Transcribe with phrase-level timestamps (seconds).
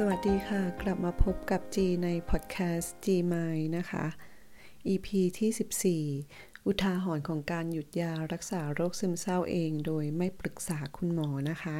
[0.00, 4.06] สวัสดีค่ะ กลับมาพบกับจีในพอดแคสต์ G Mind นะคะ
[4.92, 5.08] EP
[5.38, 11.78] ที่ 14 อุทาหรณ์ของการหยุดยารักษาโรคซึมเศร้าเองโดยไม่ปรึกษาคุณหมอนะคะ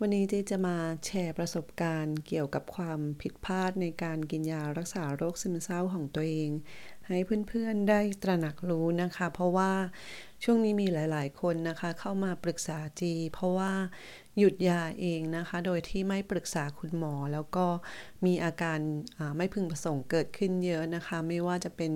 [0.00, 0.76] วันนี้เจจะมา
[1.06, 6.50] แชร์ประสบการณ์เกี่ยวกับความผิดพลาดในการกินยารักษาโรคซึมเศร้าของตัวเอง
[7.08, 7.18] ให้
[7.48, 9.72] เพื่อนๆได้ตระหนักรู้นะคะ เพราะว่า
[10.44, 13.72] ช่วงนี้มีหลาย ๆ คนนะคะ เข้ามาปรึกษาจี เพราะว่า
[14.38, 17.66] หยุดยาเองนะคะ โดยที่ไม่ปรึกษาคุณหมอ แล้วก็
[18.26, 18.78] มีอาการ
[19.36, 21.92] ไม่พึงประสงค์เกิดขึ้นเยอะนะคะ ไม่ว่าจะเป็น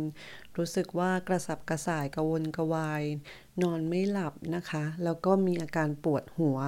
[0.56, 3.02] รู้สึกว่ากระสับกระส่ายกระวนกระวาย
[3.62, 6.58] นอนไม่หลับนะคะ แล้วก็มีอาการปวดหัว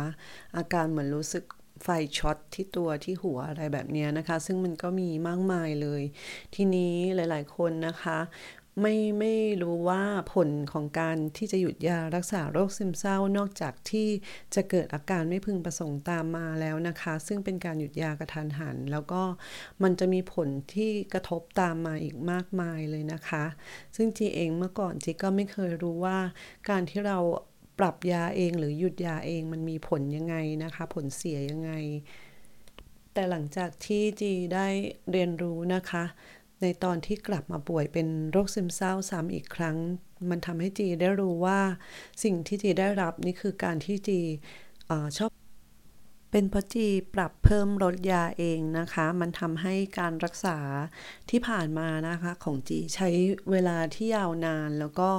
[0.56, 1.44] อาการเหมือนรู้สึก
[1.82, 6.02] ไฟช็อตที่ตัวที่หัวอะไรแบบนี้นะคะ ซึ่งมันก็มีมากมายเลย
[6.54, 8.18] ทีนี้หลาย ๆ คนนะคะ
[8.80, 10.02] ไม่ไม่รู้ว่า
[10.34, 14.08] ผลของการที่จะหยุดยารักษาโรคซึมเศร้านอกจากที่
[14.54, 19.22] จะเกิดอาการไม่พึงประสงค์ตามมาแล้วนะคะ ซึ่งเป็นการหยุดยากระทันหัน แล้วก็
[19.82, 23.44] มันจะมีผลที่กระทบตามมาอีกมากมายเลยนะคะ
[23.96, 26.18] ซึ่งจีเองเมื่อก่อนจีก็ไม่เคยรู้ว่า
[26.68, 27.18] การที่เรา
[27.80, 31.72] ปรับยาเองหรือหยุดยาเองมันมีผลยังไงนะคะ ผลเสียยังไง
[33.12, 34.68] แต่หลังจากที่จีได้
[35.10, 36.04] เรียนรู้นะคะ
[36.62, 39.76] ในตอนที่กลับมาป่วยเป็นโรคซึมเศร้าซ้ำอีกครั้ง
[40.30, 41.60] มันทำให้จีได้รู้ว่า
[42.22, 44.20] สิ่งที่จีได้รับนี่คือการที่จี
[44.90, 45.30] อชอบ
[46.30, 50.58] เป็นเพราะจีปรับเพิ่มลดยาเองนะคะ มันทำให้การรักษา
[51.30, 53.08] ที่ผ่านมานะคะ ของจีใช้
[53.50, 55.10] เวลาที่ยาวนานแล้วก็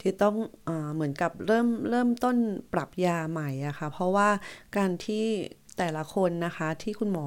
[0.00, 0.36] ที่ต้อง
[0.68, 2.36] อเหมือนกับเริ่มเริ่มต้น
[2.72, 4.28] ปรับยาใหม่อะคะ่ะ เพราะว่า
[4.76, 5.26] การที่
[5.78, 7.26] แต่ละคนนะคะที่คุณหมอ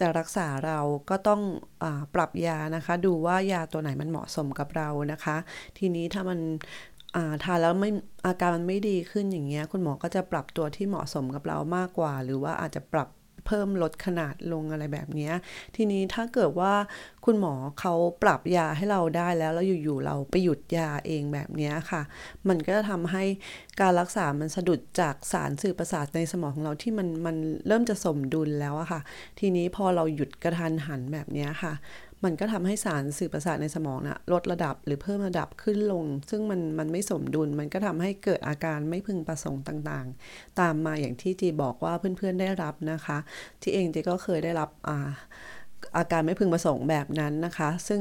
[0.00, 0.78] จะรักษาเรา
[1.10, 1.42] ก็ต้อง
[1.82, 5.36] อปรับยานะคะ ดูว่ายาตัวไหนมันเหมาะสมกับเรานะคะ
[5.78, 6.40] ทีนี้ถ้ามัน
[7.44, 7.90] ทานแล้วไม่
[8.26, 13.08] อาการมันไม่ดีขึ้นอย่างเงี้ยคุณหมอก็จะปรับตัวที่เหมาะสมกับเรามากกว่า หรือว่าอาจจะปรับ
[13.48, 15.30] เพิ่มลดขนาดลงอะไรแบบนี้
[15.76, 16.74] ทีนี้ถ้าเกิดว่า
[17.24, 22.02] คุณหมอเขาปรับยาให้เราได้แล้วแล้วอยู่ๆเราไปหยุดยาเองแบบนี้ค่ะ
[22.48, 23.24] มันก็จะทำให้
[23.80, 29.00] การรักษามันสะดุดจากสารสื่อประสาทในสมองของเราที่มันมันเริ่มจะสมดุลแล้วอะค่ะ
[29.40, 31.72] ทีนี้พอเราหยุดกระทันหันแบบนี้ค่ะ
[32.24, 43.18] มันก็ทำให้สารสื่อประสาทในสมองนะลดระดับหรือเพิ่มระดับขึ้นลง ซึ่งมันมันไม่สมดุล มันก็ทำให้เกิดอาการไม่พึงประสงค์ต่างๆ ตามมาอย่างที่จีบอกว่าเพื่อนๆได้รับนะคะ
[43.62, 44.98] ที่เองจีก็เคยได้รับอา
[45.96, 48.00] อาการไม่พึงประสงค์แบบนั้นนะคะ ซึ่ง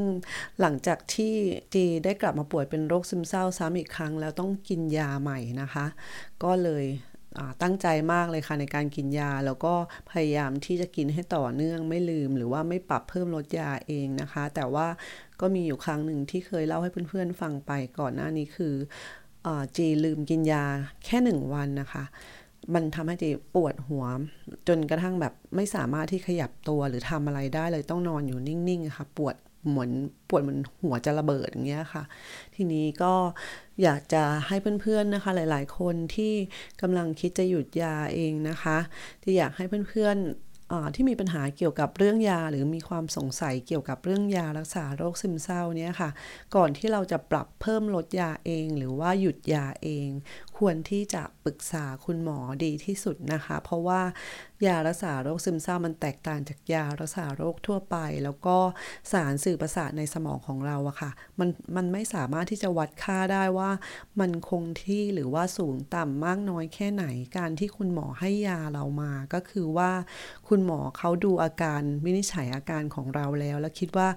[0.61, 1.33] หลังจากที่
[1.73, 5.85] จีได้กลับมาป่วยเป็นโรคซึมเศร้าซ้ำอีกครั้ง แล้วต้องกินยาใหม่นะคะ
[6.43, 6.85] ก็เลย
[7.61, 9.73] ตั้งใจมากเลยค่ะในการกินยา แล้วก็
[10.11, 14.87] พยายามที่จะกินให้ต่อเนื่องไม่ลืม หรือว่าไม่ปรับเพิ่มลดยาเองนะคะ แต่ว่า
[15.41, 18.75] ก็มีอยู่ครั้งหนึ่งที่เคยเล่าให้เพื่อนๆฟังไปก่อนหน้านี้คือ
[19.45, 20.65] อจีลืมกินยา
[21.05, 22.03] แค่หนึ่งวันนะคะ
[22.73, 24.05] มันทำให้จีปวดหัว
[24.67, 29.35] จนกระทั่งแบบไม่สามารถที่ขยับตัวหรือทำอะไรได้เลยต้องนอนอยู่นิ่งๆค่ะ ปวด
[29.69, 29.91] เหมือน
[30.29, 32.03] ปวดเหมือนหัวจะระเบิดอย่างเงี้ยค่ะ
[32.55, 33.13] ทีนี้ก็
[33.83, 36.33] อยากจะให้เพื่อนๆนะคะ หลาย ๆ คนที่
[36.81, 38.77] กำลังคิดจะหยุดยาเองนะคะ
[39.23, 46.09] ที่อยากให้เพื่อนๆที่มีปัญหาเกี่ยวกับเรื่องยา หรือมีความสงสัยเกี่ยวกับเรื่องยารักษาโรคซึมเศร้าเนี่ยค่ะ
[46.55, 50.09] ก่อนที่เราจะปรับเพิ่มลดยาเอง หรือว่าหยุดยาเอง
[50.57, 54.01] ควรที่จะปรึกษาคุณหมอดีที่สุดนะคะ เพราะว่า
[54.65, 58.57] ยารักษาโรคซึมเศร้ามันแตกต่างจากยารักษาโรคทั่วไป แล้วก็
[59.11, 63.71] สารสื่อประสาทในสมองของเราอะค่ะ มันมันไม่สามารถที่จะวัดค่าได้ว่า
[64.19, 67.05] มันคงที่หรือว่าสูงต่ำมากน้อยแค่ไหน
[67.37, 69.91] การที่คุณหมอให้ยาเรามา ก็คือว่า
[70.47, 74.09] คุณหมอเขาดูอาการวินิจฉัยอาการของเราแล้ว แล้วคิดว่า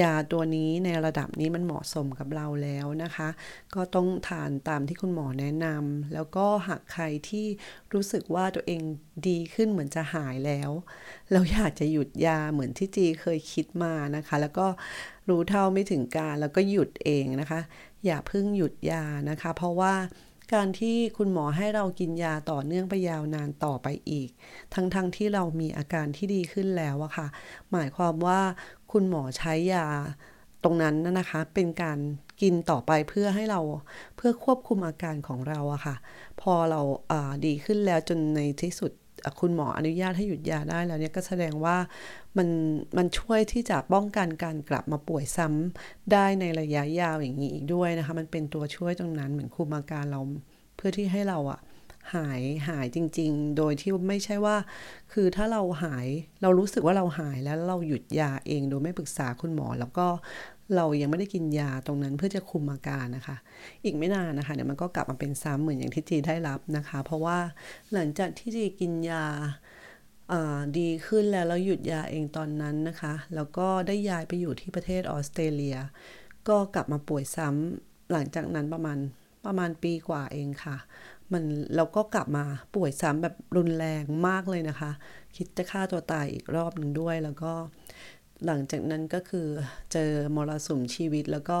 [0.00, 3.28] ยาตัวนี้ในระดับนี้มันเหมาะสมกับเราแล้วนะคะ
[3.74, 7.46] ก็ต้องทานตามที่คุณหมอแนะนำแล้วก็หากใครที่
[7.92, 8.82] รู้สึกว่าตัวเอง
[9.28, 10.70] ดีขึ้นเหมือนจะหายแล้ว
[11.32, 14.66] เราอยากจะหยุดยาเหมือนที่จีเคยคิดมานะคะ แล้วก็
[15.28, 17.60] รู้เท่าไม่ถึงการแล้วก็หยุดเองนะคะ
[18.04, 19.94] อย่าเพิ่งหยุดยานะคะ เพราะว่า
[20.54, 24.28] การที่คุณหมอให้เรากินยาต่อเนื่องไปยาวนานต่อไปอีก
[24.74, 27.26] ทั้งๆทที่เรามีอาการที่ดีขึ้นแล้วอะค่ะ
[27.72, 28.40] หมายความว่า
[28.92, 29.86] คุณหมอใช้ยา
[30.64, 31.98] ตรงนั้นนะคะ เป็นการ
[32.42, 33.60] กินต่อไปเพื่อให้เรา
[34.16, 35.96] เพื่อควบคุมอาการของเราอะค่ะ
[36.40, 38.92] พอเราาดีขึ้นแล้วจนในที่สุด
[39.40, 41.76] คุณหมออนุญาตให้หยุดยาได้แล้วเนี่ยก็แสดงว่า
[42.36, 42.48] มัน
[42.96, 50.20] มันช่วยที่จะป้องกันการกลับมาป่วยซ้ำได้ในระยะยาวอย่างนี้อีกด้วยนะคะมันเป็นตัวช่วยตรงนั้นเหมือนคุมอาการเรา
[50.76, 51.60] เพื่อที่ให้เราอะ
[52.14, 54.56] หายหายจริง ๆ โดยที่ไม่ใช่ว่า
[55.12, 56.06] คือถ้าเราหาย
[56.42, 60.06] เรารู้สึกว่าเราหายแล้วเราหยุดยาเองโดยไม่ปรึกษาคุณหมอ แล้วก็
[60.76, 63.36] เรายังไม่ได้กินยาตรงนั้นเพื่อจะคุมอาการนะคะ
[63.84, 67.38] อีกไม่นานนะคะเดี๋ยวมันก็กลับมาเป็นซ้ำเหมือนอย่างที่จีได้รับนะคะ เพราะว่า
[67.92, 69.24] หลังจากที่จีกินยา
[70.78, 75.76] ดีขึ้นแล้วแล้วหยุดยาเองตอนนั้นนะคะ แล้วก็ได้ย้ายไปอยู่ที่ประเทศออสเตรเลีย
[76.48, 78.98] ก็กลับมาป่วยซ้ำหลังจากนั้นประมาณ
[79.46, 80.76] ประมาณปีกว่าเองค่ะ
[81.32, 81.44] มัน
[81.76, 82.44] เราก็กลับมา
[82.74, 84.90] ป่วยซ้ำแบบรุนแรงมากเลยนะคะ
[85.36, 87.52] คิดจะฆ่าตัวตายอีกรอบหนึ่งด้วยแล้วก็
[88.46, 89.48] หลังจากนั้นก็คือ
[89.92, 91.58] เจอมรสุมชีวิตแล้วก็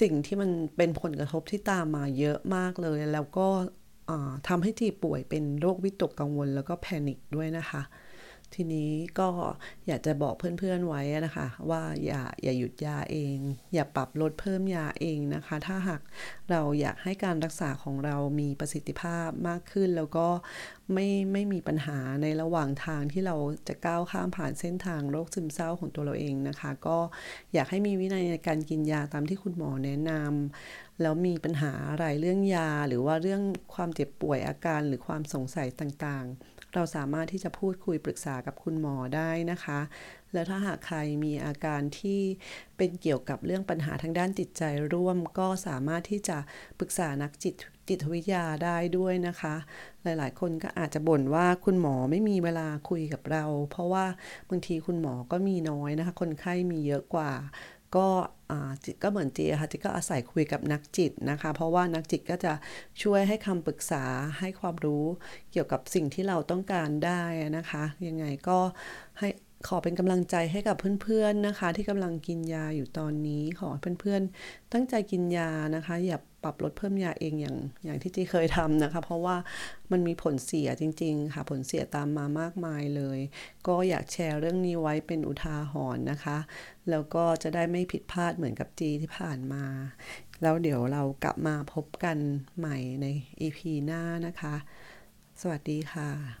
[0.00, 3.48] สิ่งที่มันเป็นผลกระทบที่ตามมาเยอะมากเลย แล้วก็
[4.48, 7.82] ทำให้จีป่วยเป็นโรควิตกกังวลแล้วก็แพนิคด้วยนะคะ
[8.54, 9.28] ทีนี้ก็
[9.86, 13.36] อยากจะบอกเพื่อนๆไว้นะคะ ว่าอย่าอย่าหยุดยาเอง
[13.74, 16.00] อย่าปรับลดเพิ่มยาเองนะคะ ถ้าหาก
[16.50, 20.28] เราอยากให้การรักษาของเรามีประสิทธิภาพมากขึ้น แล้วก็
[20.92, 23.36] ไม่ไม่มีปัญหาในระหว่างทางที่เรา
[23.68, 26.98] จะก้าวข้ามผ่านเส้นทางโรคซึมเศร้าของตัวเราเองนะคะ ก็
[27.54, 33.42] อยากให้มีวินัยในการกินยาตามที่คุณหมอแนะนำแล้วมีปัญหาอะไรเรื่องยาหรือว่าเรื่อง
[33.74, 36.34] ความเจ็บป่วยอาการหรือความสงสัยต่างๆ
[36.74, 39.80] เราสามารถที่จะพูดคุยปรึกษากับคุณหมอได้นะคะ
[40.32, 42.20] แล้วถ้าหากใครมีอาการที่
[42.76, 44.62] เป็นเกี่ยวกับเรื่องปัญหาทางด้านจิตใจ
[44.94, 46.38] ร่วม ก็สามารถที่จะ
[46.78, 47.54] ปรึกษานักจิต
[47.88, 49.54] จิตวิทยาได้ด้วยนะคะ
[50.02, 54.06] หลายๆ คนก็อาจจะบ่นว่าคุณหมอไม่มีเวลาคุยกับเรา เพราะว่า
[54.50, 57.30] บางทีคุณหมอก็มีน้อยนะคะ คนไข้มีเยอะกว่า
[57.96, 58.08] ก็
[58.84, 62.52] จิตก็เหมือนจีค่ะจิตก็อาศัยคุยกับนักจิตนะคะ เพราะว่านักจิตก็จะ
[63.02, 64.04] ช่วยให้คำปรึกษา
[64.38, 65.04] ให้ความรู้
[65.52, 67.22] เกี่ยวกับสิ่งที่เราต้องการได้
[67.56, 68.58] นะคะ ยังไงก็
[69.18, 69.28] ให้
[69.68, 73.70] ขอเป็นกำลังใจให้กับเพื่อนๆนะคะ ที่กำลังกินยาอยู่ตอนนี้ ขอ
[74.00, 79.36] เพื่อนๆ ตั้งใจกินยานะคะ อย่าปรับลดเพิ่มยาเองอย่างอย่างที่จีเคยทำนะคะ เพราะว่า
[79.90, 83.18] มันมีผลเสียจริง ๆ ค่ะ ผลเสียตามมามากมายเลย
[83.66, 86.38] ก็อยากแชร์เรื่องนี้ไว้เป็นอุทาหรณ์นะคะ
[86.90, 89.64] แล้วก็จะได้ไม่ผิดพลาดเหมือนกับจีที่ผ่านมา
[90.42, 92.18] แล้วเดี๋ยวเรากลับมาพบกัน
[92.58, 93.06] ใหม่ใน
[93.40, 94.54] EP หน้านะคะ
[95.40, 96.39] สวัสดีค่ะ